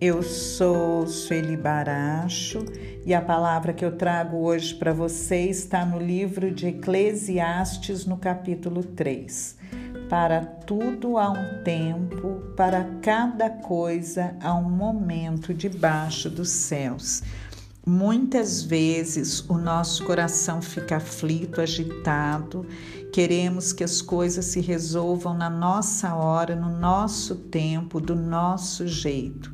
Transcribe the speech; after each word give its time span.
Eu 0.00 0.20
sou 0.20 1.06
Sueli 1.06 1.56
Baracho 1.56 2.64
e 3.06 3.14
a 3.14 3.20
palavra 3.20 3.72
que 3.72 3.84
eu 3.84 3.96
trago 3.96 4.38
hoje 4.38 4.74
para 4.74 4.92
você 4.92 5.42
está 5.42 5.86
no 5.86 5.96
livro 5.96 6.50
de 6.50 6.66
Eclesiastes, 6.66 8.04
no 8.04 8.16
capítulo 8.16 8.82
3. 8.82 9.56
Para 10.08 10.40
tudo 10.44 11.18
há 11.18 11.30
um 11.30 11.62
tempo, 11.62 12.42
para 12.56 12.84
cada 13.00 13.48
coisa 13.48 14.34
há 14.40 14.52
um 14.54 14.68
momento 14.68 15.54
debaixo 15.54 16.28
dos 16.28 16.48
céus. 16.48 17.22
Muitas 17.84 18.62
vezes 18.62 19.44
o 19.48 19.58
nosso 19.58 20.04
coração 20.04 20.62
fica 20.62 20.98
aflito, 20.98 21.60
agitado, 21.60 22.64
queremos 23.12 23.72
que 23.72 23.82
as 23.82 24.00
coisas 24.00 24.44
se 24.44 24.60
resolvam 24.60 25.36
na 25.36 25.50
nossa 25.50 26.14
hora, 26.14 26.54
no 26.54 26.78
nosso 26.78 27.34
tempo, 27.34 28.00
do 28.00 28.14
nosso 28.14 28.86
jeito. 28.86 29.52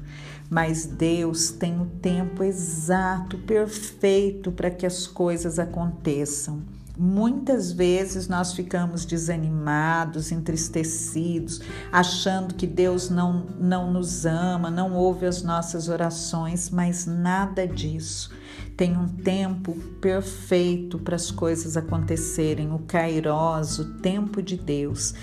Mas 0.50 0.84
Deus 0.84 1.50
tem 1.52 1.80
o 1.80 1.86
tempo 1.86 2.44
exato, 2.44 3.38
perfeito 3.38 4.52
para 4.52 4.70
que 4.70 4.84
as 4.84 5.06
coisas 5.06 5.58
aconteçam. 5.58 6.62
Muitas 7.00 7.70
vezes 7.70 8.26
nós 8.26 8.52
ficamos 8.52 9.04
desanimados, 9.04 10.32
entristecidos, 10.32 11.60
achando 11.92 12.54
que 12.54 12.66
Deus 12.66 13.08
não, 13.08 13.46
não 13.56 13.92
nos 13.92 14.26
ama, 14.26 14.68
não 14.68 14.94
ouve 14.94 15.24
as 15.24 15.40
nossas 15.44 15.88
orações, 15.88 16.70
mas 16.70 17.06
nada 17.06 17.68
disso. 17.68 18.32
Tem 18.76 18.96
um 18.96 19.06
tempo 19.06 19.74
perfeito 20.00 20.98
para 20.98 21.14
as 21.14 21.30
coisas 21.30 21.76
acontecerem, 21.76 22.72
o 22.72 22.80
Kairos, 22.80 23.78
o 23.78 23.84
tempo 24.00 24.42
de 24.42 24.56
Deus. 24.56 25.14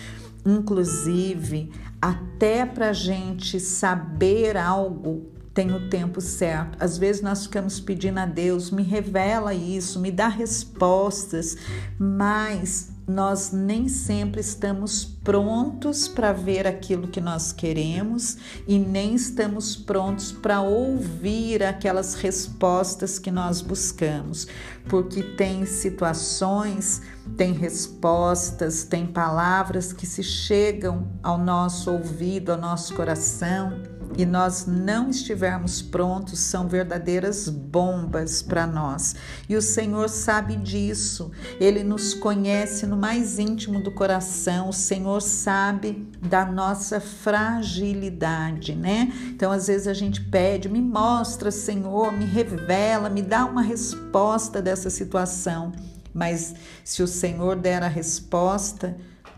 Inclusive, 0.45 1.73
até 2.01 2.65
para 2.65 2.91
a 2.91 2.93
gente 2.93 3.59
saber 3.59 4.55
algo 4.55 5.34
tem 5.55 5.73
o 5.73 5.89
tempo 5.89 6.19
certo. 6.19 6.77
Às 6.81 6.97
vezes 6.97 7.21
nós 7.21 7.43
ficamos 7.45 7.79
pedindo 7.79 8.19
a 8.19 8.25
Deus, 8.25 8.69
me 8.69 8.83
revela 8.83 9.53
isso, 9.53 10.01
me 10.01 10.11
dá 10.11 10.27
respostas, 10.27 11.57
mas 11.97 12.91
nós 13.07 13.51
nem 13.53 13.87
sempre 13.87 14.41
estamos 14.41 15.05
prontos 15.05 16.09
para 16.09 16.33
ver 16.33 16.67
aquilo 16.67 17.07
que 17.07 17.21
nós 17.21 17.53
queremos 17.53 18.37
e 18.67 18.77
nem 18.77 19.15
estamos 19.15 19.77
prontos 19.77 20.31
para 20.31 20.59
ouvir 20.59 21.63
aquelas 21.63 22.15
respostas 22.15 23.17
que 23.17 23.31
nós 23.31 23.61
buscamos, 23.61 24.47
porque 24.89 25.23
tem 25.23 25.65
situações, 25.65 27.01
tem 27.37 27.53
respostas, 27.53 28.83
tem 28.83 29.05
palavras 29.05 29.93
que 29.93 30.05
se 30.05 30.23
chegam 30.23 31.07
ao 31.23 31.37
nosso 31.37 31.91
ouvido, 31.91 32.51
ao 32.51 32.57
nosso 32.57 32.93
coração 32.93 33.94
e 34.17 34.25
nós 34.25 34.65
não 34.65 35.09
estivermos 35.09 35.81
prontos, 35.81 36.39
são 36.39 36.67
verdadeiras 36.67 37.49
bombas 37.49 38.41
para 38.41 38.65
nós. 38.65 39.15
E 39.49 39.55
o 39.55 39.61
Senhor 39.61 40.09
sabe 40.09 40.55
disso. 40.55 41.31
Ele 41.59 41.83
nos 41.83 42.13
conhece 42.13 42.85
no 42.85 42.95
mais 42.95 43.39
íntimo 43.39 43.83
do 43.83 43.91
coração. 43.91 44.69
O 44.69 44.73
Senhor 44.73 45.21
sabe 45.21 46.07
da 46.21 46.45
nossa 46.45 46.99
fragilidade, 46.99 48.75
né? 48.75 49.11
Então, 49.27 49.51
às 49.51 49.67
vezes 49.67 49.87
a 49.87 49.93
gente 49.93 50.21
pede, 50.21 50.69
me 50.69 50.81
mostra, 50.81 51.51
Senhor, 51.51 52.11
me 52.11 52.25
revela, 52.25 53.09
me 53.09 53.21
dá 53.21 53.45
uma 53.45 53.61
resposta 53.61 54.61
dessa 54.61 54.89
situação. 54.89 55.73
Mas 56.13 56.55
se 56.83 57.03
o 57.03 57.07
Senhor 57.07 57.57
der 57.57 57.83
a 57.83 57.89
resposta, 57.89 58.95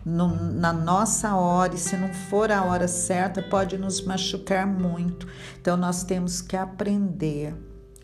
no, 0.08 0.53
na 0.53 0.72
nossa 0.72 1.36
hora, 1.36 1.75
e 1.75 1.77
se 1.77 1.97
não 1.97 2.13
for 2.13 2.50
a 2.50 2.63
hora 2.63 2.88
certa, 2.88 3.41
pode 3.41 3.78
nos 3.78 4.01
machucar 4.01 4.66
muito. 4.66 5.28
Então, 5.59 5.75
nós 5.75 6.06
temos 6.06 6.41
que 6.41 6.56
aprender 6.56 7.53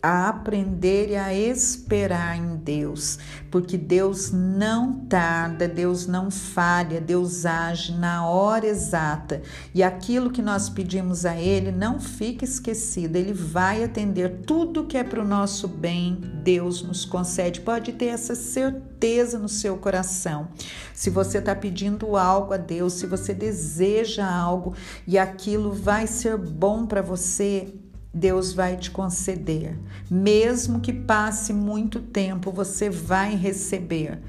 a 0.04 0.28
aprender 0.28 1.08
e 1.08 1.16
a 1.16 1.32
esperar 1.32 2.36
em 2.36 2.56
Deus, 2.56 3.18
porque 3.50 3.78
Deus 3.78 4.30
não 4.30 5.06
tarda, 5.06 5.66
Deus 5.66 6.06
não 6.06 6.30
falha, 6.30 7.00
Deus 7.00 7.46
age 7.46 7.90
na 7.94 8.28
hora 8.28 8.66
exata 8.66 9.40
e 9.74 9.82
aquilo 9.82 10.30
que 10.30 10.42
nós 10.42 10.68
pedimos 10.68 11.24
a 11.24 11.40
Ele 11.40 11.72
não 11.72 11.98
fica 11.98 12.44
esquecido, 12.44 13.16
Ele 13.16 13.32
vai 13.32 13.82
atender 13.82 14.42
tudo 14.46 14.84
que 14.84 14.98
é 14.98 15.02
para 15.02 15.22
o 15.22 15.26
nosso 15.26 15.66
bem, 15.66 16.20
Deus 16.42 16.82
nos 16.82 17.06
concede. 17.06 17.62
Pode 17.62 17.94
ter 17.94 18.08
essa 18.08 18.34
certeza 18.34 19.38
no 19.38 19.48
seu 19.48 19.78
coração. 19.78 20.48
Se 20.92 21.08
você 21.08 21.38
está 21.38 21.54
pedindo 21.54 22.14
algo 22.14 22.52
a 22.52 22.58
Deus, 22.58 22.92
se 22.92 23.06
você 23.06 23.32
deseja 23.32 24.30
algo 24.30 24.74
e 25.06 25.16
aquilo 25.16 25.72
vai 25.72 26.06
ser 26.06 26.36
bom 26.36 26.84
para 26.84 27.00
você, 27.00 27.72
Deus 28.14 28.52
vai 28.52 28.76
te 28.76 28.92
conceder. 28.92 29.76
Mesmo 30.08 30.78
que 30.78 30.92
passe 30.92 31.52
muito 31.52 32.00
tempo, 32.00 32.52
você 32.52 32.88
vai 32.88 33.34
receber. 33.34 34.20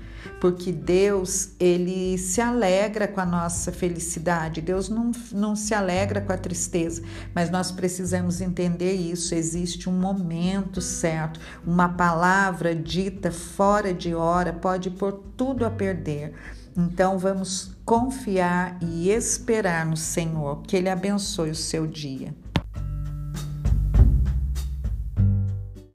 Porque 0.41 0.71
Deus, 0.71 1.51
ele 1.59 2.17
se 2.17 2.41
alegra 2.41 3.07
com 3.07 3.21
a 3.21 3.25
nossa 3.25 3.71
felicidade. 3.71 4.59
Deus 4.59 4.89
não, 4.89 5.11
não 5.31 5.55
se 5.55 5.73
alegra 5.73 6.19
com 6.19 6.33
a 6.33 6.37
tristeza. 6.37 7.03
Mas 7.33 7.51
nós 7.51 7.71
precisamos 7.71 8.41
entender 8.41 8.93
isso. 8.93 9.35
Existe 9.35 9.87
um 9.87 9.93
momento 9.93 10.81
certo. 10.81 11.39
Uma 11.65 11.89
palavra 11.89 12.75
dita 12.75 13.31
fora 13.31 13.93
de 13.93 14.15
hora 14.15 14.51
pode 14.51 14.89
pôr 14.89 15.13
tudo 15.37 15.63
a 15.63 15.69
perder. 15.69 16.33
Então 16.75 17.19
vamos 17.19 17.71
confiar 17.85 18.77
e 18.81 19.11
esperar 19.11 19.85
no 19.85 19.95
Senhor. 19.95 20.63
Que 20.63 20.75
Ele 20.75 20.89
abençoe 20.89 21.51
o 21.51 21.55
seu 21.55 21.85
dia. 21.85 22.33